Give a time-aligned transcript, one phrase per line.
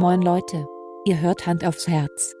[0.00, 0.64] Moin Leute,
[1.06, 2.32] ihr hört Hand aufs Herz.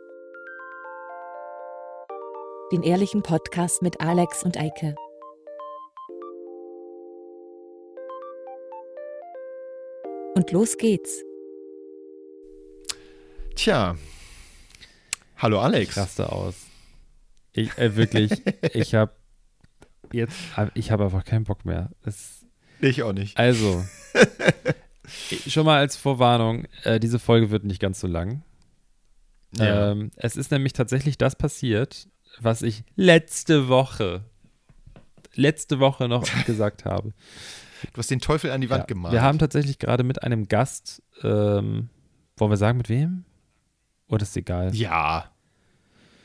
[2.70, 4.94] Den ehrlichen Podcast mit Alex und Eike.
[10.36, 11.24] Und los geht's.
[13.56, 13.96] Tja.
[15.38, 15.96] Hallo Alex.
[15.96, 16.54] Raste aus.
[17.54, 18.40] Ich, äh, wirklich,
[18.72, 19.10] ich habe
[20.12, 20.36] jetzt,
[20.74, 21.90] ich habe einfach keinen Bock mehr.
[22.04, 22.46] Es,
[22.80, 23.36] ich auch nicht.
[23.36, 23.84] Also,
[25.46, 28.42] schon mal als Vorwarnung, äh, diese Folge wird nicht ganz so lang.
[29.56, 29.92] Ja.
[29.92, 32.08] Ähm, es ist nämlich tatsächlich das passiert,
[32.40, 34.24] was ich letzte Woche,
[35.34, 37.12] letzte Woche noch gesagt habe.
[37.92, 39.12] Du hast den Teufel an die Wand Ja, gemalt.
[39.12, 41.88] Wir haben tatsächlich gerade mit einem Gast, ähm,
[42.36, 43.24] wollen wir sagen, mit wem?
[44.08, 44.74] Oder ist egal?
[44.74, 45.30] ja.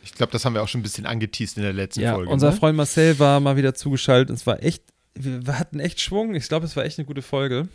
[0.06, 2.30] Ich glaube, das haben wir auch schon ein bisschen angeteased in der letzten Ja, Folge.
[2.30, 2.58] unser ne?
[2.58, 4.84] Freund Marcel war mal wieder zugeschaltet und es war echt,
[5.16, 6.36] wir, wir hatten echt Schwung.
[6.36, 7.70] Ich glaube, es war echt eine gute Folge.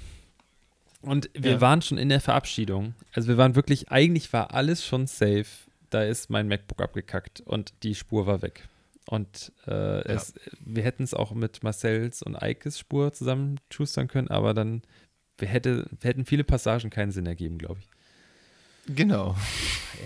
[1.00, 1.60] Und wir Ja.
[1.60, 2.94] waren schon in der Verabschiedung.
[3.12, 5.46] Also wir waren wirklich, eigentlich war alles schon safe.
[5.90, 8.68] Da ist mein MacBook abgekackt und die Spur war weg.
[9.06, 14.28] Und äh, es, wir hätten es auch mit Marcells und Eikes Spur zusammen schustern können,
[14.28, 14.82] aber dann
[15.38, 18.94] wir hätte, wir hätten viele Passagen keinen Sinn ergeben, glaube ich.
[18.96, 19.36] Genau.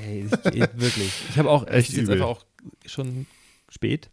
[0.05, 1.13] Ey, ich, ich, wirklich.
[1.31, 2.45] Ich habe auch, Echt es ist jetzt einfach auch
[2.87, 3.27] schon
[3.71, 4.11] spät.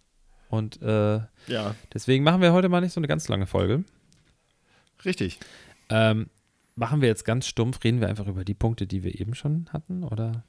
[0.50, 3.84] Und äh, Ja, Deswegen machen wir heute mal nicht so eine ganz lange Folge.
[5.06, 5.39] richtig.
[5.89, 6.30] Ähm,
[6.75, 9.67] machen wir jetzt ganz stumpf, reden wir einfach über die Punkte, die wir eben schon
[9.73, 10.44] hatten, oder?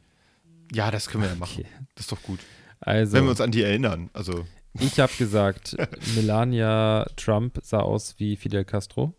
[0.72, 1.60] Ja, das können wir ja machen.
[1.60, 1.66] Okay.
[1.94, 2.40] Das ist doch gut.
[2.80, 4.08] Also, Wenn wir uns an die erinnern.
[4.12, 4.44] Also,
[4.78, 5.76] ich habe gesagt,
[6.14, 9.12] Melania Trump sah aus wie Fidel Castro.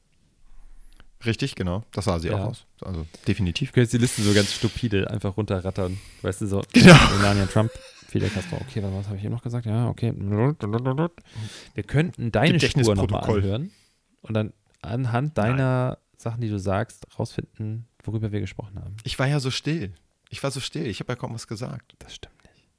[1.25, 1.83] richtig, genau.
[1.91, 2.35] Das sah sie Ja.
[2.38, 2.66] auch aus.
[2.81, 3.69] Also, definitiv.
[3.69, 5.97] Ich könnte jetzt die Liste so ganz stupide einfach runterrattern.
[6.21, 6.95] Weißt du, so Genau.
[7.17, 7.69] Melania Trump,
[8.08, 8.58] Fidel Castro.
[8.67, 9.65] Okay, was habe ich eben noch gesagt?
[9.65, 10.13] Ja, okay.
[10.15, 13.71] Wir könnten deine Spur nochmal anhören
[14.21, 18.95] und dann anhand deiner Sachen, die du sagst, rausfinden, worüber wir gesprochen haben.
[19.03, 19.94] Ich war ja so still.
[20.30, 20.88] Ich war so still.
[20.88, 21.95] Ich habe ja kaum was gesagt.
[22.00, 22.69] Das stimmt nicht.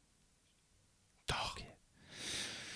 [1.26, 1.52] Doch.
[1.56, 1.66] Okay.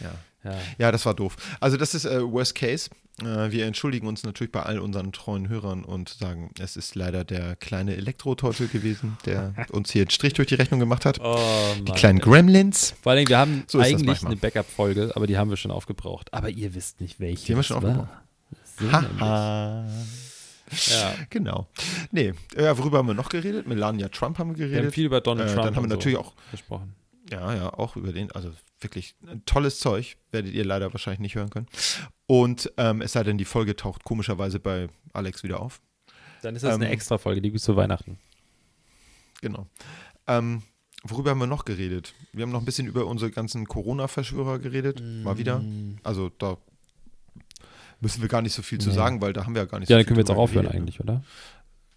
[0.01, 0.15] Ja.
[0.45, 0.59] Ja.
[0.79, 1.37] Ja, das war doof.
[1.61, 2.91] Also das ist äh, Worst Case.
[3.21, 7.25] Äh, wir entschuldigen uns natürlich bei all unseren treuen Hörern und sagen, es ist leider
[7.25, 11.19] der kleine Elektro-Teufel gewesen, der uns hier einen Strich durch die Rechnung gemacht hat.
[11.21, 11.39] Oh,
[11.81, 12.95] Die kleinen Gremlins.
[13.03, 16.33] Vor allem, wir haben So eigentlich eine Backup-Folge, aber die haben wir schon aufgebraucht.
[16.33, 17.47] Aber ihr wisst nicht, welche.
[17.47, 18.93] Die haben wir schon nämlich.
[18.93, 19.87] Haha.
[20.71, 21.15] Ja.
[21.31, 21.69] Genau.
[22.11, 23.67] Nee, ja, worüber haben wir noch geredet?
[23.67, 24.95] Melania Trump haben wir Wir haben geredet.
[24.95, 26.95] viel über Donald äh, Trump dann haben wir und so natürlich auch, gesprochen.
[27.31, 28.51] ja, ja, auch über den, also
[28.81, 31.67] wirklich ein tolles Zeug, werdet ihr leider wahrscheinlich nicht hören können.
[32.27, 35.81] Und ähm, es sei denn, die Folge taucht komischerweise bei Alex wieder auf.
[36.43, 38.19] Dann ist das eine Ähm, Extra-Folge, die gibt es zu Weihnachten.
[39.41, 39.67] Genau.
[40.27, 40.63] Ähm,
[41.05, 42.15] worüber haben wir noch geredet?
[42.33, 45.01] Wir haben noch ein bisschen über unsere ganzen Corona-Verschwörer geredet.
[45.25, 45.61] Mal wieder.
[45.61, 45.99] Mm.
[46.03, 46.57] Also da
[48.01, 48.95] müssen wir gar nicht so viel zu Nee.
[48.95, 50.31] sagen, weil da haben wir ja gar nicht Ja, so dann viel können wir jetzt
[50.31, 51.23] auch aufhören geredet, eigentlich, oder?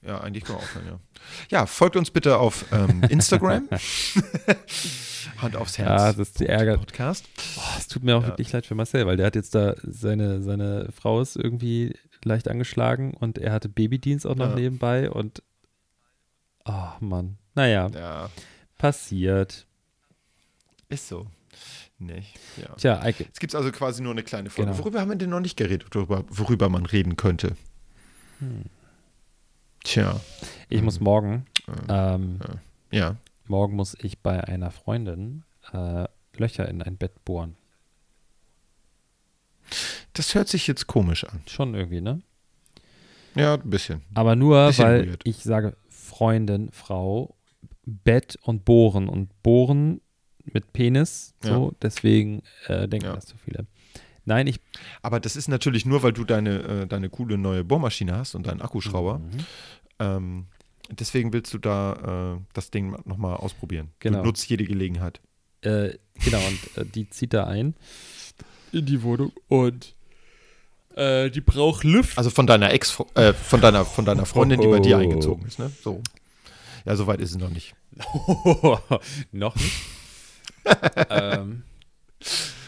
[0.01, 0.99] Ja, eigentlich können wir aufhören, ja.
[1.49, 3.67] Ja, folgt uns bitte auf ähm, Instagram.
[5.37, 6.17] Hand aufs Ja, Herz.
[6.17, 6.77] das ist die Ärger.
[6.77, 7.25] Podcast.
[7.57, 8.29] Oh, es tut mir auch Ja.
[8.29, 11.93] wirklich leid für Marcel, weil der hat jetzt da, seine, seine Frau ist irgendwie
[12.23, 14.55] leicht angeschlagen und er hatte Babydienst auch noch Ja.
[14.55, 15.43] nebenbei und
[16.65, 17.37] oh Mann.
[17.55, 18.29] Naja, Ja,
[18.77, 19.65] passiert.
[20.89, 21.27] ist so.
[21.99, 22.39] Nicht.
[22.57, 22.75] Ja.
[22.75, 23.25] Tja, Eike.
[23.25, 24.71] Jetzt gibt es also quasi nur eine kleine Folge.
[24.71, 24.81] Genau.
[24.83, 27.55] Worüber haben wir denn noch nicht geredet, worüber, worüber man reden könnte?
[28.39, 28.63] Hm.
[29.83, 30.19] Tja,
[30.69, 31.45] Ich muss morgen,
[31.89, 32.39] äh, ähm,
[32.91, 33.15] ja.
[33.47, 35.43] morgen muss ich bei einer Freundin
[35.73, 36.05] äh,
[36.37, 37.55] Löcher in ein Bett bohren.
[40.13, 41.41] Das hört sich jetzt komisch an.
[41.47, 42.21] Schon irgendwie, ne?
[43.35, 44.01] Ja, ein bisschen.
[44.13, 45.21] Aber nur, Bisschen weil weird.
[45.23, 47.35] ich sage Freundin, Frau,
[47.85, 49.07] Bett und Bohren.
[49.07, 50.01] Und Bohren
[50.45, 53.15] mit Penis, so, deswegen äh, denken Ja.
[53.15, 53.65] das zu viele.
[54.25, 54.59] Nein, ich.
[55.01, 58.45] Aber das ist natürlich nur, weil du deine, äh, deine coole neue Bohrmaschine hast und
[58.47, 59.19] deinen Akkuschrauber.
[59.19, 59.29] Mhm.
[59.99, 60.45] Ähm,
[60.91, 63.89] deswegen willst du da äh, das Ding nochmal ausprobieren.
[63.99, 64.19] Genau.
[64.19, 65.19] Du nutzt jede Gelegenheit.
[65.61, 67.75] Äh, genau, und äh, die zieht da ein
[68.71, 69.95] in die Wohnung und
[70.95, 72.17] äh, die braucht Luft.
[72.17, 74.99] Also von deiner Ex, äh, von deiner, von deiner Freundin, die bei dir Oh.
[75.01, 75.71] eingezogen ist, ne?
[75.83, 76.01] So.
[76.85, 77.75] Ja, so weit ist es noch nicht.
[79.31, 79.73] Noch nicht.
[81.09, 81.63] Ähm,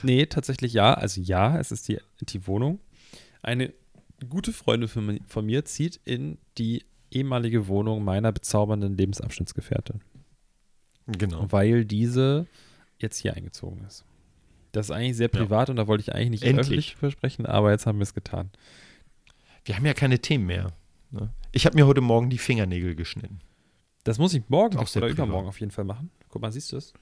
[0.04, 0.94] nee, tatsächlich ja.
[0.94, 2.80] Also ja, es ist die, die Wohnung.
[3.42, 3.74] Eine
[4.30, 10.02] gute Freundin von, von mir zieht in die ehemalige Wohnung meiner bezaubernden Lebensabschnittsgefährtin,
[11.08, 11.52] Genau.
[11.52, 12.46] weil diese
[13.00, 14.06] jetzt hier eingezogen ist.
[14.72, 15.40] Das ist eigentlich sehr Ja.
[15.40, 16.60] privat und da wollte ich eigentlich nicht Endlich.
[16.68, 18.52] öffentlich versprechen, aber jetzt haben wir es getan.
[19.66, 20.72] Wir haben ja keine Themen mehr.
[21.10, 21.30] Ne?
[21.52, 23.40] Ich habe mir heute Morgen die Fingernägel geschnitten.
[24.06, 25.12] Das muss ich morgen Auch oder privat.
[25.12, 26.10] übermorgen auf jeden Fall machen.
[26.30, 26.94] Guck mal, siehst du es?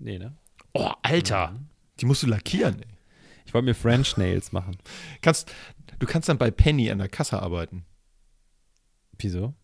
[0.00, 0.36] Nee, ne?
[0.72, 1.52] Oh, Alter.
[1.52, 1.66] Mhm.
[2.00, 2.88] Die musst du lackieren, ey.
[3.46, 4.76] Ich wollte mir French Nails machen.
[5.22, 5.52] Kannst,
[5.98, 7.84] du kannst dann bei Penny an der Kasse arbeiten.
[9.18, 9.54] Wieso?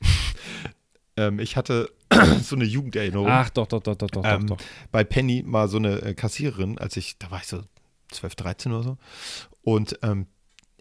[1.14, 1.90] Ähm, ich hatte
[2.42, 3.26] so eine Jugenderinnerung.
[3.28, 4.64] Ach, doch, doch, doch, doch, doch, Ähm, doch, doch.
[4.92, 7.62] bei Penny mal so eine äh, Kassiererin, als ich, da war ich so
[8.12, 8.98] 12, 13 oder so.
[9.60, 10.26] Und ähm,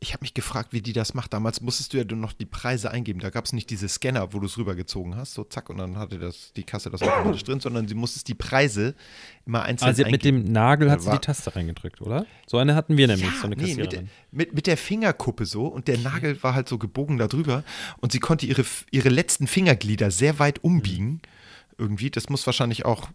[0.04, 1.32] ich habe mich gefragt, wie die das macht.
[1.32, 3.20] Damals musstest du ja nur noch die Preise eingeben.
[3.20, 5.96] Da gab es nicht diese Scanner, wo du es rübergezogen hast, so zack, und dann
[5.96, 8.96] hatte das, die Kasse das automatisch drin, sondern sie musstest die Preise
[9.46, 10.46] immer einzeln Also sie hat mit eingeben.
[10.46, 12.26] dem Nagel hat sie die Taste reingedrückt, oder?
[12.48, 14.10] So eine hatten wir nämlich, so eine nee, mit, Kassiererin.
[14.32, 17.64] mit, mit der Fingerkuppe so und der Nagel war halt so gebogen da drüber
[18.00, 21.22] und sie konnte ihre, ihre letzten Fingerglieder sehr weit umbiegen.
[21.78, 23.10] Irgendwie, das muss wahrscheinlich auch,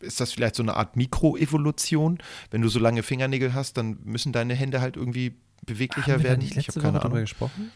[0.00, 2.18] ist das vielleicht so eine Art Mikroevolution?
[2.50, 5.34] Wenn du so lange Fingernägel hast, dann müssen deine Hände halt irgendwie
[5.66, 6.40] beweglicher Haben wir da werden.
[6.40, 7.24] nicht ich letzte habe keine Woche drüber Ahnung.
[7.24, 7.72] gesprochen?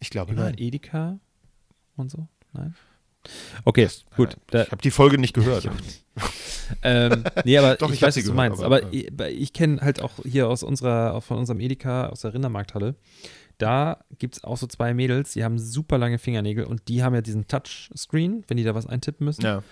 [0.00, 0.54] Ich glaube, Über nein.
[0.58, 1.18] Edeka
[1.96, 2.26] und so?
[2.52, 2.74] Nein?
[3.64, 4.30] Okay, Das- gut.
[4.30, 5.68] nein, Da, Ich habe die Folge nicht gehört.
[6.82, 8.62] ähm, nee, aber Doch, ich, ich weiß, was du gehört, meinst.
[8.62, 9.10] aber, Aber, ich,
[9.42, 12.94] ich kenne halt auch hier aus unserer, von unserem Edeka, aus der Rindermarkthalle,
[13.58, 17.14] da gibt es auch so zwei Mädels, die haben super lange Fingernägel und die haben
[17.14, 19.42] ja diesen Touchscreen, wenn die da was eintippen müssen.
[19.44, 19.62] ja.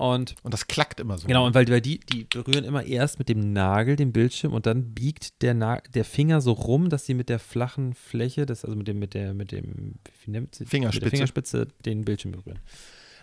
[0.00, 1.26] Und Und das klackt immer so.
[1.26, 4.64] genau, und weil, weil die, die berühren immer erst mit dem Nagel den Bildschirm und
[4.64, 8.64] dann biegt der, Na der Finger so rum, dass sie mit der flachen Fläche, das,
[8.64, 10.62] also mit dem, mit der, mit dem, wie nennt sie?
[10.64, 11.00] Mit Fingerspitze.
[11.02, 12.58] der Fingerspitze den Bildschirm berühren.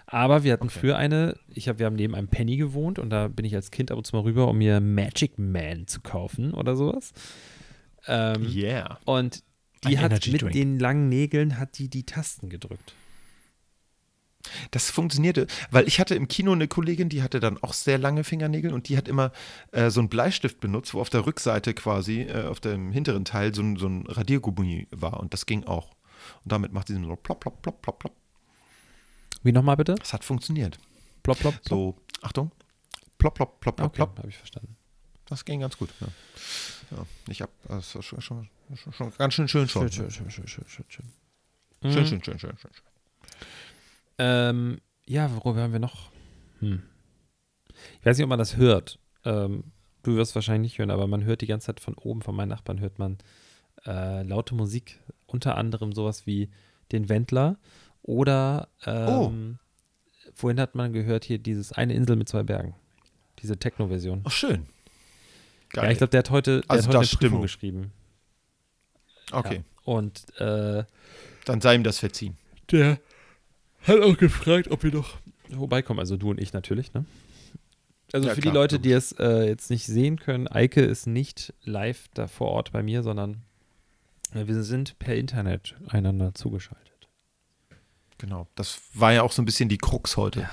[0.06, 0.79] Aber wir hatten Okay.
[0.79, 3.71] früher eine, ich hab, wir haben neben einem Penny gewohnt und da bin ich als
[3.71, 7.12] Kind ab und zu mal rüber, um mir Magic Man zu kaufen oder sowas.
[8.07, 9.00] Ähm, Yeah.
[9.06, 9.44] Und
[9.83, 10.53] die Ein hat Energy mit Drink.
[10.53, 12.94] den langen Nägeln hat die die Tasten gedrückt.
[14.71, 18.23] Das funktionierte, weil ich hatte im Kino eine Kollegin, die hatte dann auch sehr lange
[18.23, 19.31] Fingernägel und die hat immer
[19.71, 23.53] äh, so einen Bleistift benutzt, wo auf der Rückseite quasi, äh, auf dem hinteren Teil
[23.53, 25.91] so ein, so ein Radiergummi war und das ging auch.
[26.44, 28.13] Und damit macht sie so plopp, plopp, plopp, plopp, plopp.
[29.44, 29.95] Wie nochmal bitte?
[29.95, 30.77] Das hat funktioniert.
[31.23, 31.69] Plopp, plopp, plopp.
[31.69, 32.51] So, Achtung,
[33.17, 34.17] plopp, plopp, plopp, plopp, Okay, plopp.
[34.19, 34.75] habe ich verstanden.
[35.29, 35.89] Das ging ganz gut.
[35.99, 36.07] Ja.
[36.91, 39.91] Ja, ich hab, das war schon, schon, schon, schon ganz schön schön schon.
[39.91, 41.05] Schön, schön, schön, schön, schön, schön, schön.
[41.81, 42.07] Schön, Mhm.
[42.07, 42.57] schön, schön, schön, schön.
[42.57, 42.71] schön.
[44.17, 46.11] Ähm, ja, worüber haben wir noch?
[46.59, 46.81] Hm.
[47.99, 48.99] Ich weiß nicht, ob man das hört.
[49.25, 49.65] Ähm,
[50.03, 52.49] du wirst wahrscheinlich nicht hören, aber man hört die ganze Zeit von oben, von meinen
[52.49, 53.17] Nachbarn hört man
[53.85, 54.99] äh, laute Musik.
[55.27, 56.49] Unter anderem sowas wie
[56.91, 57.57] den Wendler
[58.01, 59.59] oder ähm,
[60.33, 62.75] vorhin hat man gehört hier dieses eine Insel mit zwei Bergen.
[63.39, 64.21] Diese Techno-Version.
[64.23, 64.65] Ach, schön.
[65.69, 65.85] Geil.
[65.85, 67.41] Ja, ich glaube, der hat heute, der Also hat heute eine Prüfung Stimmung.
[67.41, 67.91] geschrieben.
[69.31, 69.63] okay, Ja.
[69.83, 70.83] Und äh,
[71.45, 72.35] dann sei ihm das verziehen.
[72.71, 72.99] der
[73.87, 75.17] hat auch gefragt, ob wir doch
[75.53, 75.99] vorbeikommen.
[75.99, 77.05] Also du und ich natürlich, ne?
[78.13, 81.07] Also Ja, für klar, die Leute, die es äh, jetzt nicht sehen können, Eike ist
[81.07, 83.41] nicht live da vor Ort bei mir, sondern
[84.33, 87.07] äh, wir sind per Internet einander zugeschaltet.
[88.17, 88.47] Genau.
[88.55, 90.49] Das war ja auch so ein bisschen die Krux heute.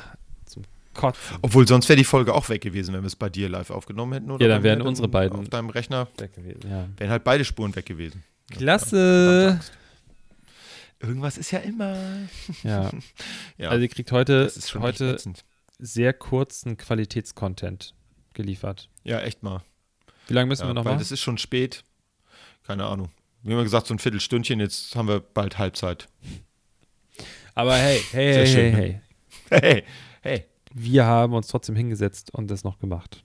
[0.94, 1.38] Kotzen.
[1.42, 4.12] Obwohl, sonst wäre die Folge auch weg gewesen, wenn wir es bei dir live aufgenommen
[4.12, 4.30] hätten.
[4.30, 6.86] Oder Ja, dann wären unsere beiden- Auf deinem Rechner Weg gewesen, ja.
[6.98, 8.22] wären halt beide Spuren weg gewesen.
[8.52, 9.58] Klasse!
[11.06, 11.96] Irgendwas ist ja immer.
[12.62, 12.90] Ja.
[13.58, 15.16] Ja, Also ihr kriegt heute, heute
[15.78, 17.94] sehr kurzen Qualitätscontent
[18.32, 18.88] geliefert.
[19.04, 19.62] Ja, echt mal.
[20.28, 21.00] Wie lange müssen Ja, wir noch weil machen?
[21.02, 21.84] das ist schon spät.
[22.62, 23.10] Keine Ahnung.
[23.42, 26.08] Wir haben ja gesagt, so ein Viertelstündchen, jetzt haben wir bald Halbzeit.
[27.54, 29.00] Aber hey, hey, hey, schön, hey,
[29.50, 29.60] hey.
[29.60, 29.84] Hey,
[30.22, 30.44] hey.
[30.72, 33.22] Wir haben uns trotzdem hingesetzt und das noch gemacht.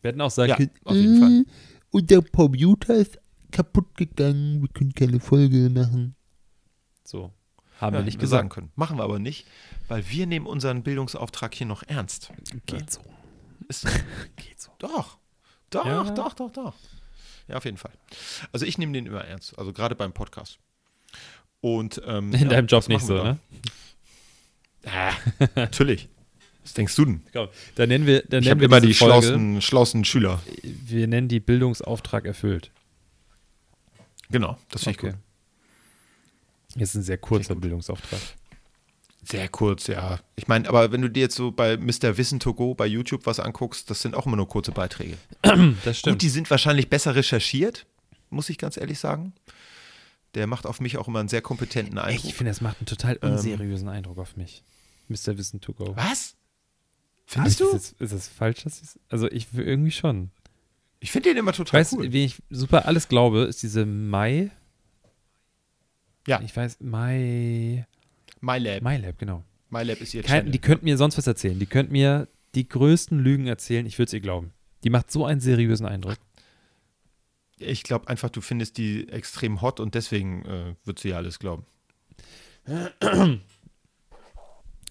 [0.00, 1.32] Wir hätten auch sagen Ja, können, auf jeden Fall.
[1.32, 1.44] Äh,
[1.90, 3.18] Und der Computer ist
[3.50, 4.62] kaputt gegangen.
[4.62, 6.14] Wir können keine Folge machen.
[7.10, 7.32] So.
[7.80, 8.50] Haben Ja, wir nicht sagen gesagt.
[8.50, 8.72] können.
[8.76, 9.46] Machen wir aber nicht,
[9.88, 12.30] weil wir nehmen unseren Bildungsauftrag hier noch ernst.
[12.66, 13.00] Geht so.
[13.68, 13.84] Ist,
[14.36, 14.70] Geht so.
[14.78, 15.18] doch.
[15.70, 16.04] Doch, Ja.
[16.04, 16.74] doch, doch, doch.
[17.48, 17.92] Ja, auf jeden Fall.
[18.52, 20.58] Also ich nehme den immer ernst, also gerade beim Podcast.
[21.60, 23.38] Und ähm, In ja, deinem Job nicht so, ne?
[24.86, 25.12] Ah,
[25.56, 26.08] natürlich.
[26.62, 27.22] Was denkst du denn?
[27.32, 30.40] Komm, dann nennen wir, dann Ich nennen habe wir immer die Folge, schlausten, schlausten Schüler.
[30.62, 32.70] Wir nennen die Bildungsauftrag erfüllt.
[34.30, 35.12] Genau, das finde ich Okay.
[35.12, 35.20] gut.
[36.76, 38.20] Das ist ein sehr kurzer Bildungsauftrag.
[39.22, 40.18] Sehr kurz, ja.
[40.36, 42.16] Ich meine, aber wenn du dir jetzt so bei Mr.
[42.16, 45.16] Wissen to go bei YouTube was anguckst, das sind auch immer nur kurze Beiträge.
[45.84, 46.14] Das stimmt.
[46.16, 47.86] Gut, die sind wahrscheinlich besser recherchiert,
[48.30, 49.34] muss ich ganz ehrlich sagen.
[50.34, 52.32] Der macht auf mich auch immer einen sehr kompetenten ich Eindruck.
[52.34, 54.62] finde, das macht einen total unseriösen Eindruck auf mich.
[55.08, 55.36] Mr.
[55.36, 55.94] Wissen to go.
[55.96, 56.34] Was?
[57.26, 57.68] Findest du?
[57.72, 58.62] Ist das falsch?
[58.64, 60.30] Dass ich's- also ich irgendwie schon.
[61.00, 62.12] Ich finde den immer total Weißt du, cool.
[62.12, 64.50] wie ich super alles glaube, ist diese Mai.
[66.30, 66.40] Ja.
[66.42, 67.86] Ich weiß, Mai.
[68.40, 68.82] MyLab.
[68.82, 69.42] MyLab, genau.
[69.70, 70.52] MyLab ist ihr Kein, Channel.
[70.52, 71.58] die könnten mir sonst was erzählen.
[71.58, 73.84] Die könnten mir die größten Lügen erzählen.
[73.86, 74.52] Ich würde es ihr glauben.
[74.84, 76.16] Die macht so einen seriösen Eindruck.
[77.58, 81.38] Ich glaube einfach, du findest die extrem hot und deswegen äh, würdest du ja alles
[81.38, 81.66] glauben.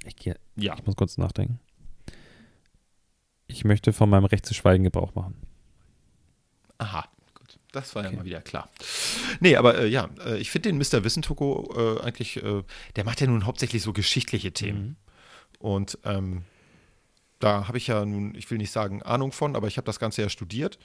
[0.06, 0.76] Ich, geh- Ja.
[0.78, 1.60] ich muss kurz nachdenken.
[3.48, 5.36] Ich möchte von meinem Recht zu schweigen Gebrauch machen.
[6.78, 7.10] Aha.
[7.72, 8.70] Das war ja mal wieder klar.
[9.40, 11.04] Nee, aber äh, ja, äh, ich finde den Mr.
[11.04, 12.64] Wissentoko äh, eigentlich, äh,
[12.96, 14.82] der macht ja nun hauptsächlich so geschichtliche Themen.
[14.82, 14.96] Mhm.
[15.60, 16.44] Und ähm,
[17.38, 20.00] da habe ich ja nun, ich will nicht sagen Ahnung von, aber ich habe das
[20.00, 20.80] Ganze ja studiert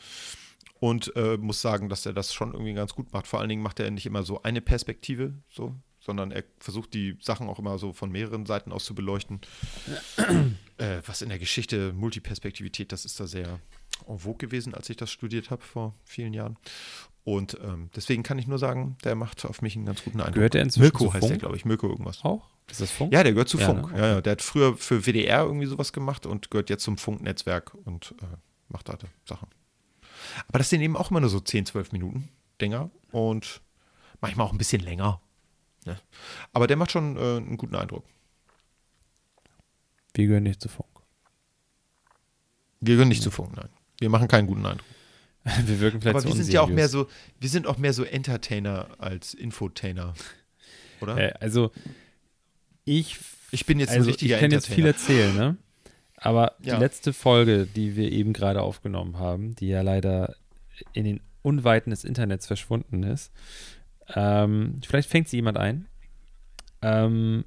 [0.78, 3.26] und äh, muss sagen, dass er das schon irgendwie ganz gut macht.
[3.26, 7.16] Vor allen Dingen macht er nicht immer so eine Perspektive, so, sondern er versucht die
[7.20, 9.40] Sachen auch immer so von mehreren Seiten aus zu beleuchten.
[10.76, 13.60] äh, was in der Geschichte Multiperspektivität, das ist da sehr
[14.08, 16.56] en vogue gewesen, als ich das studiert habe vor vielen Jahren.
[17.24, 20.34] Und ähm, deswegen kann ich nur sagen, der macht auf mich einen ganz guten Eindruck.
[20.34, 21.64] Gehört der inzwischen Milko zu heißt der, glaube ich.
[21.64, 22.22] Milko irgendwas.
[22.22, 22.50] Auch?
[22.70, 23.12] Ist das Funk?
[23.12, 23.92] Ja, der gehört zu Ja, Funk.
[23.92, 23.98] ne?
[23.98, 27.74] Ja, ja, der hat früher für WDR irgendwie sowas gemacht und gehört jetzt zum Funknetzwerk
[27.84, 28.26] und äh,
[28.68, 29.48] macht da Sachen.
[30.48, 32.28] Aber das sind eben auch immer nur so 10, 12 Minuten
[32.60, 33.62] Dinger und
[34.20, 35.20] manchmal auch ein bisschen länger.
[35.86, 35.98] Ne?
[36.52, 38.04] Aber der macht schon äh, einen guten Eindruck.
[40.14, 40.88] Wir gehören nicht zu Funk.
[42.80, 43.68] Wir gehören nicht zu Funk, nein.
[44.00, 44.86] Wir machen keinen guten Eindruck.
[45.66, 47.06] Wir wirken vielleicht Aber so wir sind ja auch mehr so,
[47.38, 50.14] wir sind auch mehr so Entertainer als Infotainer.
[51.02, 51.18] Oder?
[51.18, 51.70] Äh, also,
[52.86, 53.18] ich
[53.50, 55.56] ich bin jetzt also ein richtiger ich kann jetzt viel erzählen, ne?
[56.16, 56.76] Aber Ja.
[56.76, 60.34] die letzte Folge, die wir eben gerade aufgenommen haben, die ja leider
[60.94, 63.30] in den Unweiten des Internets verschwunden ist,
[64.14, 65.86] ähm, vielleicht fängt sie jemand ein.
[66.80, 67.44] Ähm,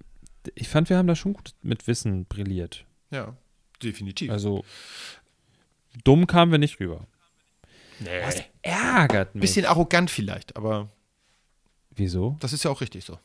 [0.54, 2.86] ich fand, wir haben da schon gut mit Wissen brilliert.
[3.10, 3.36] Ja,
[3.82, 4.30] definitiv.
[4.30, 4.64] Also,
[6.04, 7.08] dumm kamen wir nicht rüber.
[8.00, 8.22] nee.
[8.22, 9.42] Das ärgert mich.
[9.42, 10.90] Bisschen arrogant vielleicht, aber
[11.92, 12.38] Wieso?
[12.40, 13.18] das ist ja auch richtig so.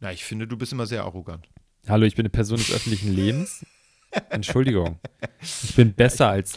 [0.00, 1.48] Na, ich finde, du bist immer sehr arrogant.
[1.88, 3.64] Hallo, ich bin eine Person des öffentlichen Lebens.
[4.30, 4.98] Entschuldigung.
[5.40, 6.54] Ich bin besser als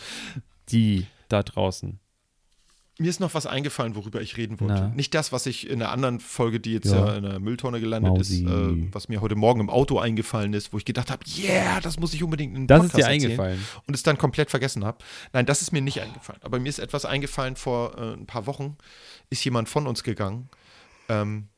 [0.69, 1.99] die da draußen.
[2.99, 4.73] Mir ist noch was eingefallen, worüber ich reden wollte.
[4.73, 4.87] Na.
[4.89, 7.05] Nicht das, was ich in der anderen Folge, die jetzt Ja.
[7.07, 8.43] ja, in der Mülltonne gelandet Mausi.
[8.43, 11.79] ist, äh, was mir heute Morgen im Auto eingefallen ist, wo ich gedacht habe, yeah,
[11.79, 13.31] das muss ich unbedingt in den Das Podcast ist dir erzählen.
[13.31, 13.65] eingefallen.
[13.85, 14.97] Und es dann komplett vergessen habe.
[15.31, 16.41] Nein, das ist mir nicht eingefallen.
[16.43, 18.77] Aber mir ist etwas eingefallen vor äh, ein paar Wochen,
[19.29, 20.49] ist jemand von uns gegangen,
[21.07, 21.49] ähm,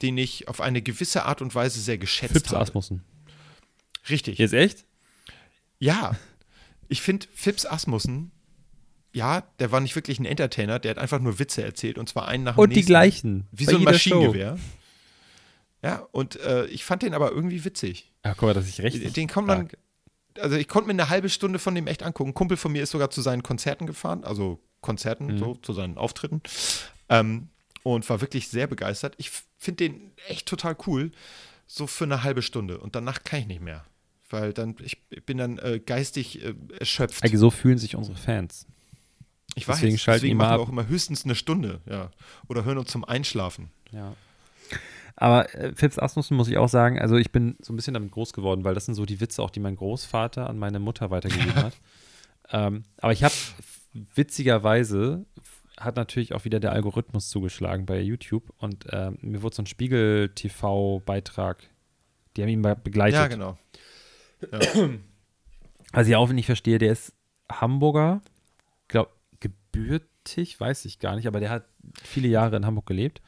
[0.00, 2.60] den ich auf eine gewisse Art und Weise sehr geschätzt Fips habe.
[2.62, 3.02] Asmussen.
[4.08, 4.38] Richtig.
[4.38, 4.84] Jetzt echt?
[5.80, 6.14] Ja,
[6.88, 8.30] ich finde Fips Asmussen,
[9.14, 12.28] ja, der war nicht wirklich ein Entertainer, der hat einfach nur Witze erzählt und zwar
[12.28, 12.90] einen nach dem Und die nächsten.
[12.90, 13.46] gleichen.
[13.52, 14.58] Wie so ein Maschinengewehr.
[15.82, 18.10] Ja, und äh, ich fand den aber irgendwie witzig.
[18.24, 19.16] Ja, guck mal, dass ich recht.
[19.16, 19.68] Den kommt man,
[20.38, 22.30] also ich konnte mir eine halbe Stunde von dem echt angucken.
[22.30, 25.38] Ein Kumpel von mir ist sogar zu seinen Konzerten gefahren, also Konzerten, Mhm.
[25.38, 26.40] so, zu seinen Auftritten.
[27.08, 27.48] Ähm,
[27.82, 29.14] und war wirklich sehr begeistert.
[29.18, 31.12] Ich finde den echt total cool,
[31.66, 32.78] so für eine halbe Stunde.
[32.78, 33.84] Und danach kann ich nicht mehr.
[34.30, 37.22] Weil dann, ich bin dann äh, geistig äh, erschöpft.
[37.22, 38.66] Also so fühlen sich unsere Fans.
[39.54, 42.10] Ich weiß, deswegen schalten deswegen machen wir auch immer höchstens eine Stunde, ja.
[42.48, 43.70] Oder hören uns zum Einschlafen.
[43.92, 44.14] Ja.
[45.16, 48.10] Aber äh, Fips Asmussen muss ich auch sagen, also ich bin so ein bisschen damit
[48.10, 51.10] groß geworden, weil das sind so die Witze auch, die mein Großvater an meine Mutter
[51.10, 51.74] weitergegeben hat.
[52.50, 53.32] Ähm, aber ich habe
[54.14, 55.24] witzigerweise
[55.80, 59.66] hat natürlich auch wieder der Algorithmus zugeschlagen bei YouTube und ähm, mir wurde so ein
[59.66, 61.62] Spiegel-TV-Beitrag,
[62.36, 63.18] die haben ihn be- begleitet.
[63.18, 63.58] Ja, genau.
[65.92, 67.14] Was ich auch nicht verstehe, der ist
[67.50, 68.20] Hamburger,
[69.74, 71.64] gebürtig, weiß ich gar nicht, aber der hat
[72.02, 73.20] viele Jahre in Hamburg gelebt.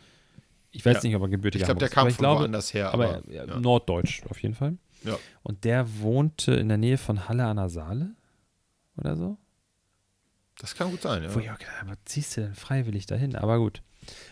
[0.70, 1.02] Ich weiß Ja.
[1.08, 2.74] nicht, ob er gebürtig Ich glaube, der Hamburg ist, kam aber ich von glaube, woanders
[2.74, 2.92] her.
[2.92, 4.76] aber, Aber, ja, norddeutsch auf jeden Fall.
[5.04, 5.18] Ja.
[5.42, 8.14] Und der wohnte in der Nähe von Halle an der Saale
[8.96, 9.38] oder so.
[10.58, 11.34] Das kann gut sein, ja.
[11.34, 13.36] Wo ich auch gedacht was ziehst du denn freiwillig dahin?
[13.36, 13.82] Aber gut.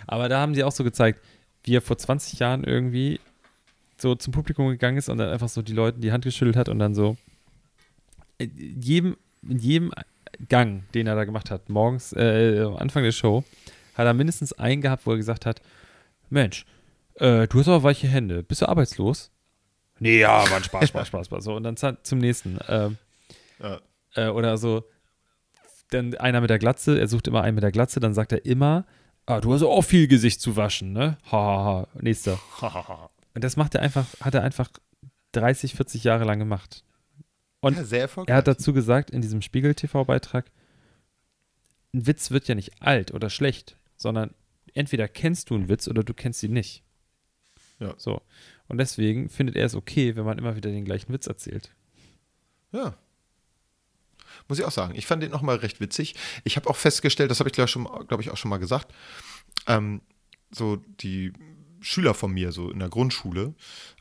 [0.06, 1.20] Aber da haben sie auch so gezeigt,
[1.64, 3.20] wie er vor 20 Jahren irgendwie
[3.98, 6.68] so zum Publikum gegangen ist und dann einfach so die Leute die Hand geschüttelt hat
[6.68, 7.16] und dann so
[8.38, 9.92] in jedem, in jedem
[10.48, 13.44] Gang, den er da gemacht hat, morgens, äh, am Anfang der Show,
[13.94, 15.60] hat er mindestens einen gehabt, wo er gesagt hat,
[16.30, 16.64] Mensch,
[17.16, 19.30] äh, du hast aber weiche Hände, bist du arbeitslos?
[20.00, 21.44] Nee, ja, war ein Spaß, Spaß, Spaß, Spaß.
[21.44, 22.58] So, und dann zum nächsten.
[22.68, 22.98] Ähm,
[23.60, 23.80] Ja.
[24.16, 24.82] äh, oder so,
[25.90, 28.44] dann einer mit der Glatze, er sucht immer einen mit der Glatze, dann sagt er
[28.44, 28.84] immer,
[29.26, 31.16] ah, du hast auch viel Gesicht zu waschen, ne?
[31.30, 31.88] Ha, ha, ha.
[32.00, 32.38] Nächster.
[33.34, 34.68] Und das macht er einfach, hat er einfach
[35.32, 36.82] 30, 40 Jahre lang gemacht.
[37.64, 38.06] Und ja.
[38.26, 40.50] Er hat dazu gesagt in diesem Spiegel-TV-Beitrag,
[41.94, 44.34] ein Witz wird ja nicht alt oder schlecht, sondern
[44.74, 46.82] entweder kennst du einen Witz oder du kennst ihn nicht.
[47.78, 47.94] Ja.
[47.96, 48.20] So.
[48.68, 51.70] Und deswegen findet er es okay, wenn man immer wieder den gleichen Witz erzählt.
[52.70, 52.98] Ja.
[54.46, 54.94] Muss ich auch sagen.
[54.94, 56.16] Ich fand den nochmal recht witzig.
[56.44, 57.70] Ich habe auch festgestellt, das habe ich glaube
[58.06, 58.92] glaub ich auch schon mal gesagt,
[59.66, 60.02] ähm,
[60.50, 61.32] so die
[61.84, 63.54] Schüler von mir, so in der Grundschule,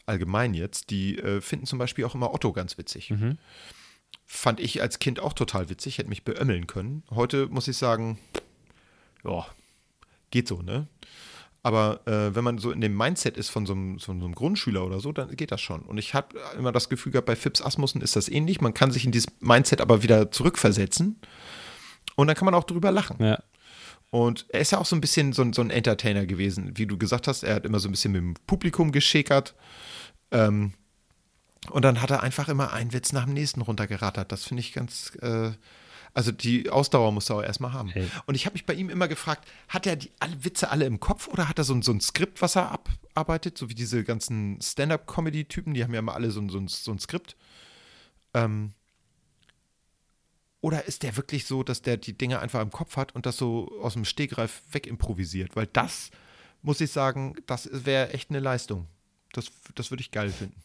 [0.06, 3.10] allgemein jetzt, die äh, finden zum Beispiel auch immer Otto ganz witzig.
[3.10, 3.38] Mhm.
[4.26, 7.04] Fand ich als Kind auch total witzig, hätte mich beömmeln können.
[7.12, 8.18] Heute muss ich sagen,
[9.24, 9.46] ja,
[10.32, 10.88] geht so, ne?
[11.62, 14.86] Aber äh, wenn man so in dem Mindset ist von so einem, so einem Grundschüler
[14.86, 15.82] oder so, dann geht das schon.
[15.84, 18.60] Und ich habe immer das Gefühl gehabt, bei Fips Asmussen ist das ähnlich.
[18.60, 21.22] Man kann sich in dieses Mindset aber wieder zurückversetzen
[22.16, 23.16] und dann kann man auch drüber lachen.
[23.24, 23.42] Ja.
[24.14, 26.86] Und er ist ja auch so ein bisschen so, ein- so ein Entertainer gewesen, wie
[26.86, 27.42] du gesagt hast.
[27.42, 29.56] Er hat immer so ein bisschen mit dem Publikum geschäkert.
[30.30, 30.74] Ähm,
[31.72, 34.32] und dann hat er einfach immer einen Witz nach dem nächsten runtergerattert.
[34.32, 35.16] Das finde ich ganz.
[35.20, 35.54] Äh,
[36.14, 37.90] also die Ausdauer muss er auch erstmal haben.
[37.90, 38.08] Hey.
[38.28, 41.00] Und ich habe mich bei ihm immer gefragt, hat er die alle Witze alle im
[41.00, 43.58] Kopf oder hat er so ein, so ein Skript, was er abarbeitet?
[43.58, 46.92] So wie diese ganzen Stand-up-Comedy-Typen, die haben ja immer alle so ein, so ein, so
[46.92, 47.36] ein Skript.
[48.36, 48.74] Ähm,
[50.64, 53.36] oder ist der wirklich so, dass der die Dinge einfach im Kopf hat und das
[53.36, 55.58] so aus dem Stegreif wegimprovisiert?
[55.58, 56.10] Weil das,
[56.62, 58.88] muss ich sagen, das wäre echt eine Leistung.
[59.34, 60.56] Das, das würde ich geil finden.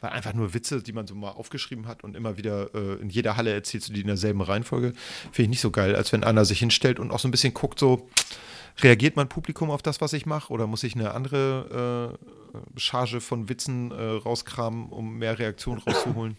[0.00, 3.10] Weil einfach nur Witze, die man so mal aufgeschrieben hat und immer wieder äh, in
[3.10, 6.24] jeder Halle erzählst du die in derselben Reihenfolge, finde ich nicht so geil, als wenn
[6.24, 8.08] einer sich hinstellt und auch so ein bisschen guckt, so
[8.78, 12.16] reagiert mein Publikum auf das, was ich mache oder muss ich eine andere
[12.74, 16.38] äh, Charge von Witzen äh, rauskramen, um mehr Reaktion rauszuholen?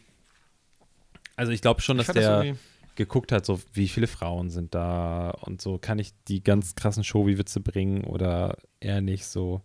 [1.38, 2.60] Also ich glaube schon, dass das der irgendwie-
[2.96, 7.04] geguckt hat, so wie viele Frauen sind da und so kann ich die ganz krassen
[7.04, 9.62] Showy-Witze bringen oder eher nicht so.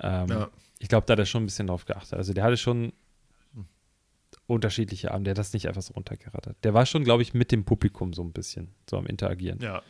[0.00, 0.50] Ähm, Ja.
[0.78, 2.14] Ich glaube, da hat er schon ein bisschen drauf geachtet.
[2.14, 2.92] Also der hatte schon
[4.46, 6.56] unterschiedliche Abende, der hat das nicht einfach so runtergerattert.
[6.64, 9.58] Der war schon, glaube ich, mit dem Publikum so ein bisschen, so am Interagieren.
[9.60, 9.82] Ja.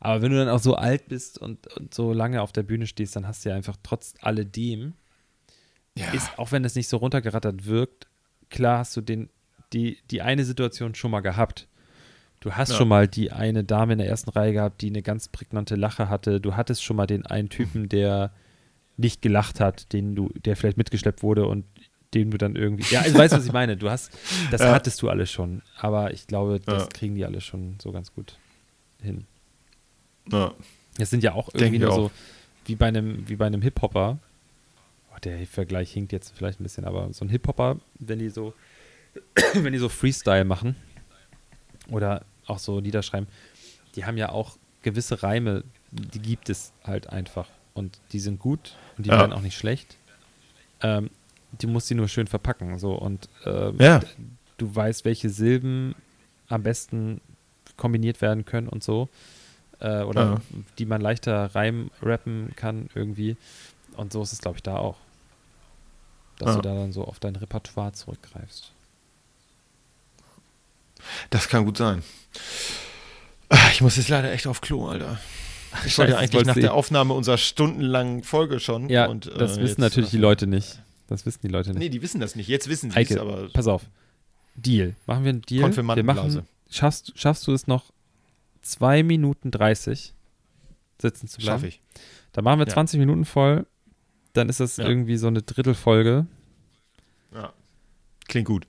[0.00, 2.86] Aber wenn du dann auch so alt bist und, und so lange auf der Bühne
[2.86, 4.94] stehst, dann hast du ja einfach trotz alledem,
[5.96, 6.10] Ja.
[6.12, 8.06] ist, auch wenn es nicht so runtergerattert wirkt,
[8.50, 9.28] klar hast du den,
[9.72, 11.66] die, die eine Situation schon mal gehabt.
[12.40, 12.76] Du hast Ja.
[12.76, 16.08] schon mal die eine Dame in der ersten Reihe gehabt, die eine ganz prägnante Lache
[16.08, 16.40] hatte.
[16.40, 18.32] Du hattest schon mal den einen Typen, der
[18.96, 21.64] nicht gelacht hat, den du, der vielleicht mitgeschleppt wurde und
[22.14, 22.84] den du dann irgendwie.
[22.94, 23.76] Ja, also weißt du, was ich meine?
[23.76, 24.12] Du hast,
[24.50, 24.72] das Ja.
[24.72, 25.62] hattest du alles schon.
[25.78, 26.88] Aber ich glaube, das Ja.
[26.88, 28.38] kriegen die alle schon so ganz gut
[29.02, 29.26] hin.
[30.30, 30.52] ja.
[30.96, 31.96] Das sind ja auch irgendwie nur auch.
[31.96, 32.10] so,
[32.64, 34.18] wie bei einem, wie bei einem Hip-Hopper.
[35.14, 38.52] Oh, der Vergleich hinkt jetzt vielleicht ein bisschen, aber so ein Hip-Hopper, wenn die so,
[39.54, 40.76] wenn die so Freestyle machen
[41.90, 43.28] oder auch so niederschreiben,
[43.94, 47.48] die haben ja auch gewisse Reime, die gibt es halt einfach.
[47.74, 49.18] Und die sind gut und die Ja.
[49.20, 49.96] werden auch nicht schlecht.
[50.82, 51.10] Ähm,
[51.52, 52.78] die musst du nur schön verpacken.
[52.78, 54.00] So und ähm, Ja.
[54.58, 55.94] du weißt, welche Silben
[56.48, 57.20] am besten
[57.76, 59.08] kombiniert werden können und so.
[59.80, 60.40] Äh, oder Ja.
[60.78, 63.36] die man leichter reim rappen kann irgendwie.
[63.96, 64.96] Und so ist es, glaube ich, da auch.
[66.38, 68.72] Dass du da dann so auf dein Repertoire zurückgreifst.
[71.30, 72.02] Das kann gut sein.
[73.72, 75.18] Ich muss jetzt leider echt auf Klo, Alter.
[75.86, 78.88] Ich wollte ja eigentlich nach der Aufnahme unserer stundenlangen Folge schon.
[78.88, 80.80] Ja, und, das äh, wissen jetzt- natürlich die Leute nicht.
[81.06, 81.78] Das wissen die Leute nicht.
[81.78, 82.48] Nee, die wissen das nicht.
[82.48, 83.82] Jetzt wissen sie es, aber pass auf.
[84.56, 84.94] Deal.
[85.06, 85.74] Machen wir einen Deal.
[85.76, 87.92] Wir machen, schaffst, schaffst du es noch
[88.62, 90.12] 2 Minuten 30
[91.00, 91.46] sitzen zu bleiben?
[91.60, 91.80] schaffe ich.
[92.32, 92.72] Dann machen wir Ja.
[92.74, 93.66] 20 Minuten voll.
[94.34, 94.86] Dann ist das Ja.
[94.86, 96.26] irgendwie so eine Drittelfolge.
[97.34, 97.52] Ja.
[98.26, 98.66] Klingt gut.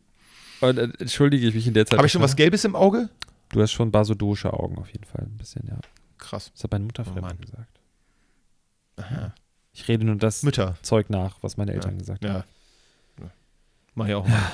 [0.61, 1.97] Und, äh, entschuldige ich mich in der Zeit.
[1.97, 3.09] Habe ich schon was Gelbes im Auge?
[3.49, 5.23] Du hast schon basodosche Augen auf jeden Fall.
[5.25, 5.79] Ein bisschen, ja.
[6.17, 6.51] Krass.
[6.53, 7.37] Das hat meine Mutter Oh früher Mann.
[7.39, 7.79] gesagt.
[8.97, 9.33] Aha.
[9.73, 10.77] Ich rede nur das Mütter.
[10.81, 11.97] Zeug nach, was meine Eltern Ja.
[11.99, 12.33] gesagt haben.
[12.33, 13.23] Ja.
[13.23, 13.31] ja.
[13.95, 14.51] Mach ich auch mal.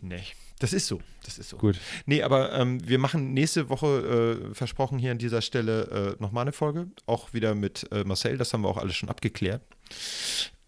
[0.00, 0.22] Nee.
[0.58, 1.00] Das ist so.
[1.24, 1.56] Das ist so.
[1.56, 1.78] Gut.
[2.06, 6.42] Nee, aber ähm, wir machen nächste Woche, äh, versprochen hier an dieser Stelle, äh, nochmal
[6.42, 6.88] eine Folge.
[7.06, 8.36] Auch wieder mit äh, Marcel.
[8.38, 9.62] Das haben wir auch alles schon abgeklärt.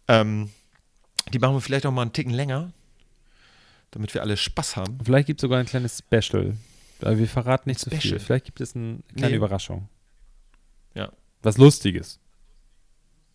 [0.08, 0.50] Ähm,
[1.32, 2.72] die machen wir vielleicht auch mal einen Ticken länger,
[3.94, 4.98] damit wir alle Spaß haben.
[5.04, 6.56] Vielleicht gibt es sogar ein kleines Special.
[7.00, 8.00] Aber wir verraten nicht Ein so viel.
[8.00, 8.18] Special?
[8.18, 9.36] Vielleicht gibt es eine kleine Nee.
[9.36, 9.88] Überraschung.
[10.94, 11.12] Ja.
[11.42, 12.18] Was Lustiges.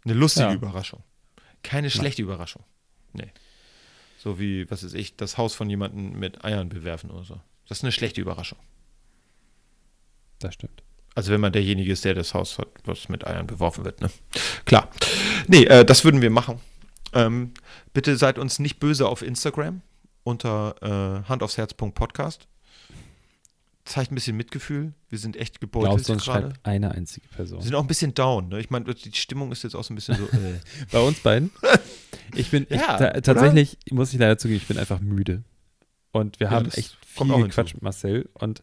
[0.04, 0.54] Eine lustige Ja.
[0.54, 1.02] Überraschung.
[1.64, 2.64] Keine schlechte Überraschung.
[3.14, 3.32] Nee.
[4.18, 7.40] So wie, was weiß ich, das Haus von jemandem mit Eiern bewerfen oder so.
[7.68, 8.60] Das ist eine schlechte Überraschung.
[10.40, 10.84] Das stimmt.
[11.16, 14.10] Also wenn man derjenige ist, der das Haus hat, was mit Eiern beworfen wird, ne?
[14.66, 14.90] Klar.
[15.48, 16.60] Nee, äh, das würden wir machen.
[17.14, 17.54] Ähm,
[17.94, 19.82] bitte seid uns nicht böse auf Instagram
[20.24, 22.48] unter äh, handaufsherz.podcast.
[23.86, 24.94] Zeigt ein bisschen Mitgefühl.
[25.10, 26.48] Wir sind echt gebeutelt Glaubst uns gerade.
[26.50, 27.60] schreibt eine einzige Person.
[27.60, 28.50] Wir sind auch ein bisschen down.
[28.50, 28.60] Ne?
[28.60, 30.26] Ich meine, die Stimmung ist jetzt auch so ein bisschen so.
[30.26, 30.60] Äh.
[30.92, 31.50] Bei uns beiden?
[32.36, 33.20] Ich bin, ich, Ja, oder?
[33.22, 35.44] tatsächlich, muss ich leider zugeben, ich bin einfach müde.
[36.12, 38.30] Und wir Ja, haben echt viel gequatscht mit Marcel.
[38.34, 38.62] Und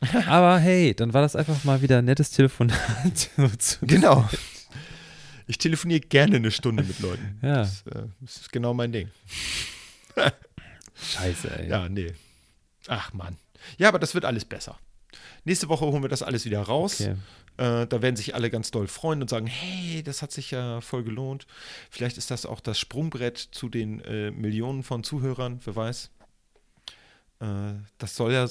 [0.26, 2.76] aber hey, dann war das einfach mal wieder ein nettes Telefonat.
[3.82, 4.28] Genau.
[5.46, 7.38] Ich telefoniere gerne eine Stunde mit Leuten.
[7.40, 7.58] Ja.
[7.58, 9.08] Das, äh, das ist genau mein Ding.
[11.02, 11.68] Scheiße, ey.
[11.68, 12.12] Ja, nee.
[12.88, 13.36] Ach Mann.
[13.78, 14.78] Ja, aber das wird alles besser.
[15.44, 17.00] Nächste Woche holen wir das alles wieder raus.
[17.00, 17.16] Okay.
[17.58, 20.80] Äh, da werden sich alle ganz doll freuen und sagen, hey, das hat sich ja
[20.82, 21.46] voll gelohnt.
[21.90, 26.10] Vielleicht ist das auch das Sprungbrett zu den äh, Millionen von Zuhörern, wer weiß.
[27.40, 27.46] Äh,
[27.98, 28.46] das soll ja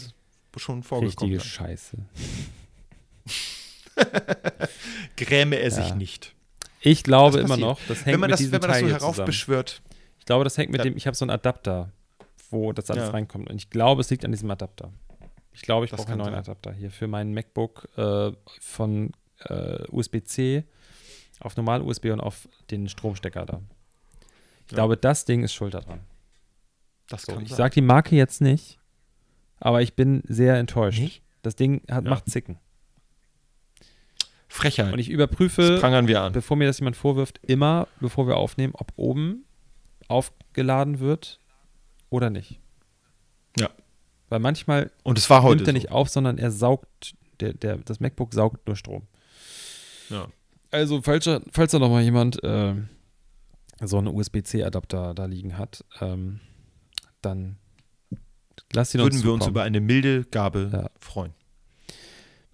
[0.58, 1.68] schon vorgekommen Richtige sein.
[1.68, 1.98] Scheiße.
[5.18, 5.96] Gräme er sich Ja.
[5.96, 6.34] nicht.
[6.82, 8.90] Ich glaube immer noch, das hängt Wenn man mit das, diesem wenn man das Teil
[8.90, 9.82] so heraufbeschwört,
[10.20, 10.84] Ich glaube, das hängt mit Ja.
[10.86, 11.92] dem, ich habe so einen Adapter,
[12.52, 13.12] wo das alles Ja.
[13.12, 13.50] reinkommt.
[13.50, 14.92] Und ich glaube, es liegt an diesem Adapter.
[15.52, 16.40] Ich glaube, ich brauche einen neuen sein.
[16.40, 20.64] Adapter hier für meinen MacBook äh, von äh, USB-C
[21.40, 23.62] auf normal USB und auf den Stromstecker da.
[24.66, 24.76] Ich Ja.
[24.78, 26.02] glaube, das Ding ist schuld daran.
[27.10, 28.80] Das So, kann ich sage die Marke jetzt nicht,
[29.60, 31.00] aber ich bin sehr enttäuscht.
[31.00, 31.22] Nicht?
[31.44, 32.10] Das Ding hat, Ja.
[32.10, 32.58] macht Zicken.
[34.48, 34.94] Frechheit.
[34.94, 35.80] Und ich überprüfe,
[36.32, 39.46] bevor mir das jemand vorwirft, immer, bevor wir aufnehmen, ob oben
[40.08, 41.40] aufgeladen wird
[42.16, 42.60] oder nicht.
[43.60, 43.70] Ja.
[44.30, 45.58] Weil manchmal Und es war heute.
[45.58, 45.76] nimmt er so.
[45.76, 49.04] nicht auf, sondern er saugt, der, der, das MacBook saugt nur Strom.
[50.10, 50.28] Ja.
[50.72, 52.76] Also, falls, falls da noch mal jemand äh,
[53.82, 56.40] so einen USB-C-Adapter da liegen hat, ähm,
[57.22, 57.58] dann
[58.74, 60.90] lasst ihn uns Würden wir uns über eine milde Gabe Ja.
[61.00, 61.34] freuen.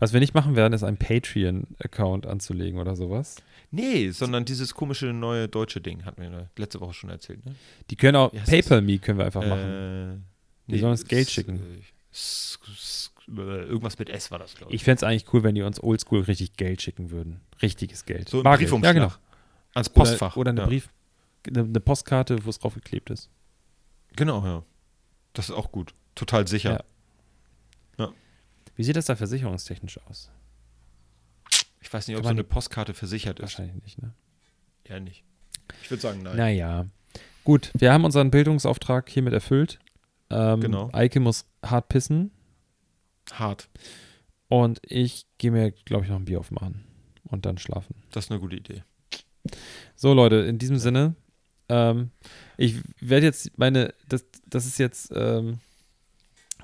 [0.01, 3.35] Was wir nicht machen werden, ist einen Patreon-Account anzulegen oder sowas.
[3.69, 7.45] Nee, sondern dieses komische neue deutsche Ding, hatten wir letzte Woche schon erzählt.
[7.45, 7.53] Ne?
[7.91, 8.49] Die können auch, das?
[8.49, 10.23] PayPal-Me können wir einfach machen.
[10.67, 11.59] Äh, Die sollen uns Geld schicken.
[11.59, 14.77] äh, äh, Irgendwas mit S war das, glaube ich.
[14.77, 17.39] Ich fände es eigentlich cool, wenn die uns oldschool richtig Geld schicken würden.
[17.61, 18.27] Richtiges Geld.
[18.27, 18.71] So ein Bargeld.
[18.71, 18.95] Briefumschlag.
[18.95, 19.15] Ja, genau.
[19.75, 20.35] Ans Postfach.
[20.35, 20.65] Oder, oder eine ja.
[20.65, 20.89] Brief,
[21.47, 23.29] eine, Postkarte, wo es drauf geklebt ist.
[24.15, 24.63] Genau, ja.
[25.33, 25.93] Das ist auch gut.
[26.15, 26.71] Total sicher.
[26.71, 26.83] Ja.
[28.75, 30.29] Wie sieht das da versicherungstechnisch aus?
[31.81, 33.43] Ich weiß nicht, ob so eine Postkarte versichert ist.
[33.43, 34.13] Wahrscheinlich nicht, ne?
[34.87, 35.23] Ja, nicht.
[35.83, 36.37] Ich würde sagen, nein.
[36.37, 36.85] Naja.
[37.43, 39.79] Gut, wir haben unseren Bildungsauftrag hiermit erfüllt.
[40.29, 40.89] Ähm, Genau.
[40.93, 42.31] Eike muss hart pissen
[43.33, 43.67] Hart.
[44.47, 46.83] und ich gehe mir, glaube ich, noch ein Bier aufmachen
[47.23, 47.95] und dann schlafen.
[48.11, 48.83] Das ist eine gute Idee.
[49.95, 51.15] So, Leute, in diesem Sinne,
[51.67, 52.11] ähm,
[52.57, 55.59] ich werde jetzt meine, das, das ist jetzt ähm,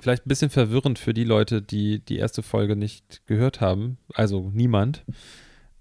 [0.00, 4.50] vielleicht ein bisschen verwirrend für die Leute, die die erste Folge nicht gehört haben, also
[4.52, 5.04] niemand.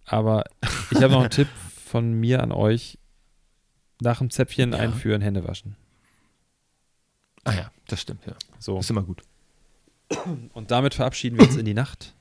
[0.05, 0.43] Aber
[0.91, 1.47] ich habe noch einen Tipp
[1.85, 2.97] von mir an euch.
[3.99, 4.77] Nach dem Zäpfchen Ja.
[4.79, 5.75] einführen, Hände waschen.
[7.43, 8.33] Ah ja, das stimmt, ja.
[8.59, 8.77] So.
[8.79, 9.23] Ist immer gut.
[10.53, 12.13] Und damit verabschieden wir uns in die Nacht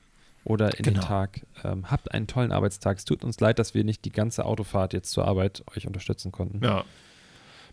[0.43, 1.05] oder in den Genau.
[1.05, 1.45] Tag.
[1.63, 2.97] Ähm, habt einen tollen Arbeitstag.
[2.97, 6.31] Es tut uns leid, dass wir nicht die ganze Autofahrt jetzt zur Arbeit euch unterstützen
[6.31, 6.63] konnten.
[6.63, 6.83] Ja.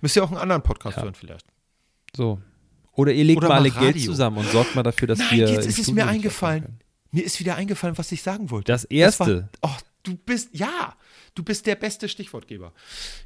[0.03, 1.03] Müsst ihr auch einen anderen Podcast Ja.
[1.05, 1.47] hören vielleicht.
[2.15, 2.41] So.
[2.97, 4.05] Oder ihr legt Oder mal alle Geld Radio.
[4.05, 5.53] zusammen und sorgt mal dafür, dass Nein, wir.
[5.53, 6.79] jetzt ist es mir eingefallen.
[7.11, 8.73] Mir ist wieder eingefallen, was ich sagen wollte.
[8.73, 9.49] Das erste.
[9.63, 10.97] war, oh, du bist, ja,
[11.35, 12.73] du bist der beste Stichwortgeber.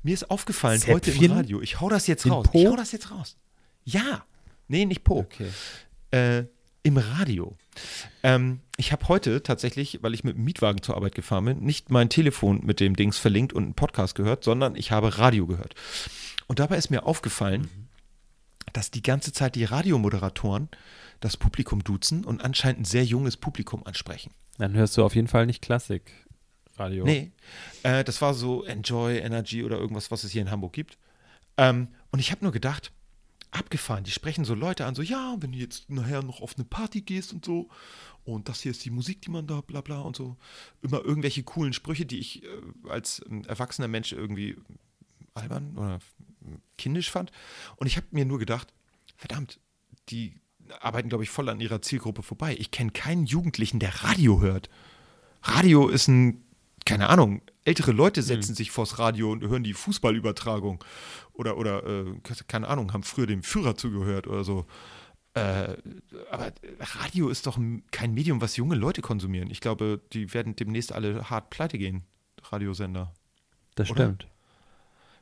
[0.03, 0.95] Mir ist aufgefallen Zäpfchen?
[0.95, 1.61] heute im Radio.
[1.63, 2.47] Ich hau das jetzt Den raus.
[2.51, 2.59] Po?
[2.61, 3.37] Ich hau das jetzt raus.
[3.85, 4.25] Ja.
[4.69, 5.21] Nee, nicht Po.
[5.21, 5.49] Okay.
[6.11, 6.45] Äh,
[6.83, 7.57] Im Radio.
[8.23, 11.91] Ähm, ich habe heute tatsächlich, weil ich mit dem Mietwagen zur Arbeit gefahren bin, nicht
[11.91, 15.75] mein Telefon mit dem Dings verlinkt und einen Podcast gehört, sondern ich habe Radio gehört.
[16.47, 17.88] Und dabei ist mir aufgefallen,
[18.73, 20.69] dass die ganze Zeit die Radiomoderatoren
[21.21, 24.33] das Publikum duzen und anscheinend ein sehr junges Publikum ansprechen.
[24.59, 26.13] Dann hörst du auf jeden Fall nicht Klassik.
[26.77, 27.05] Radio.
[27.05, 27.33] Nee,
[27.83, 30.97] äh, das war so Enjoy Energy oder irgendwas, was es hier in Hamburg gibt.
[31.57, 32.93] Ähm, und ich habe nur gedacht,
[33.51, 36.65] abgefahren, die sprechen so Leute an, so, ja, wenn du jetzt nachher noch auf eine
[36.65, 37.69] Party gehst und so,
[38.25, 40.37] und das hier ist die Musik, die man da, bla bla und so.
[40.83, 42.49] Immer irgendwelche coolen Sprüche, die ich äh,
[42.89, 44.57] als ähm, erwachsener Mensch irgendwie
[45.35, 45.99] albern oder
[46.77, 47.31] kindisch fand.
[47.77, 48.73] Und ich habe mir nur gedacht,
[49.17, 49.61] verdammt,
[50.09, 50.35] die
[50.81, 52.57] arbeiten, glaube ich, voll an ihrer Zielgruppe vorbei.
[52.59, 54.69] Ich kenne keinen Jugendlichen, der Radio hört.
[55.43, 56.45] Radio ist ein,
[56.85, 60.83] keine Ahnung, ältere Leute setzen sich vors Radio und hören die Fußballübertragung.
[61.35, 62.15] Oder, oder äh,
[62.49, 64.67] keine Ahnung, haben früher dem Führer zugehört oder so.
[65.35, 65.77] Äh,
[66.31, 67.59] aber Radio ist doch
[67.91, 69.51] kein Medium, was junge Leute konsumieren.
[69.51, 72.03] Ich glaube, die werden demnächst alle hart pleite gehen,
[72.43, 73.13] Radiosender.
[73.75, 74.05] Das Oder?
[74.07, 74.27] stimmt.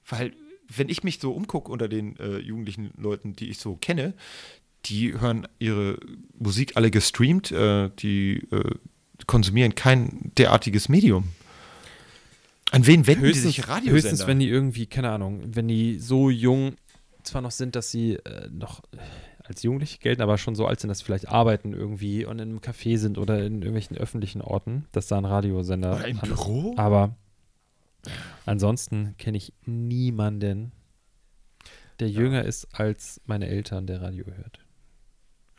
[0.08, 0.34] Weil,
[0.74, 4.14] wenn ich mich so umgucke unter den äh, jugendlichen Leuten, die ich so kenne,
[4.86, 5.98] die hören ihre
[6.38, 8.74] Musik alle gestreamt, äh, die äh,
[9.26, 11.24] konsumieren kein derartiges Medium.
[12.72, 13.92] An wen wenden die sich Radiosender?
[13.92, 16.76] höchstens, wenn die irgendwie, keine Ahnung, wenn die so jung
[17.22, 18.98] zwar noch sind, dass sie äh, noch äh,
[19.44, 22.48] als Jugendliche gelten, aber schon so alt sind, dass sie vielleicht arbeiten irgendwie und in
[22.48, 26.18] einem Café sind oder in irgendwelchen öffentlichen Orten, dass da ein Radiosender Oder im.
[26.18, 26.74] Büro?
[26.76, 27.16] Aber
[28.44, 30.72] ansonsten kenne ich niemanden,
[32.00, 34.60] der jünger ist als meine Eltern, der Radio hört.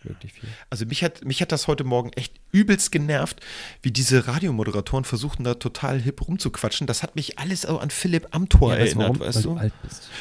[0.04, 0.48] Wirklich viel.
[0.70, 3.40] Also mich hat, mich hat das heute Morgen echt übelst genervt,
[3.82, 6.86] wie diese Radiomoderatoren versuchten da total hip rumzuquatschen.
[6.86, 9.20] Das hat mich alles auch an Philipp Amthor Ja, erinnert, warum?
[9.20, 9.56] weißt du?
[9.56, 9.72] du.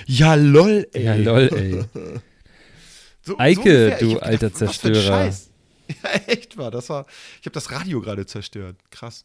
[0.07, 1.05] Ja, lol, ey.
[1.05, 1.85] Ja, lol, ey.
[3.23, 3.99] So, Eike, ungefähr.
[3.99, 5.35] du alter gedacht, Zerstörer.
[6.03, 6.71] Ja, echt war.
[6.71, 7.07] Das war.
[7.41, 8.77] Ich habe das Radio gerade zerstört.
[8.91, 9.25] Krass.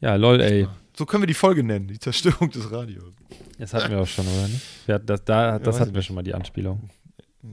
[0.00, 0.66] Ja, lol, ey.
[0.98, 3.14] So können wir die Folge nennen, die Zerstörung des Radios.
[3.56, 4.60] Das hatten wir auch schon, oder nicht?
[4.86, 6.90] Wir hatten das, da, das weiß hatten wir schon mal, die Anspielung.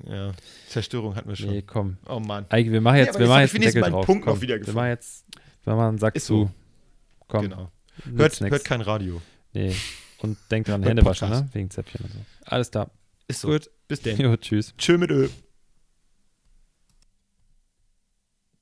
[0.10, 0.31] Ja,
[0.67, 1.51] Zerstörung hatten wir schon.
[1.51, 1.97] Nee, komm.
[2.08, 2.47] Oh Mann.
[2.49, 4.05] Eike, wir machen Nee, jetzt, aber wir jetzt machen jetzt wenigstens Deckel drauf.
[4.08, 4.41] Punkt komm.
[4.41, 4.77] wieder Wir gefunden.
[4.79, 5.25] machen jetzt,
[5.63, 6.45] wir machen einen Sack Ist so.
[6.45, 6.51] zu.
[7.27, 7.71] Komm, Genau.
[8.17, 9.21] Hört, hört kein Radio.
[9.53, 9.75] Nee.
[10.23, 11.47] Und denkt dran, Hände waschen, ne?
[11.53, 12.19] Wegen Zäpfchen und so.
[12.45, 12.89] Alles da.
[13.27, 13.49] Ist so.
[13.49, 13.69] Gut.
[13.88, 14.17] Bis denn.
[14.19, 14.73] Jo, tschüss.
[14.75, 15.29] Tschö mit Ö.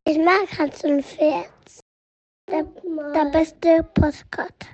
[0.06, 1.48] Ich mag Hans und Pferd.
[2.54, 2.66] Der,
[3.16, 4.68] der beste Postkarte.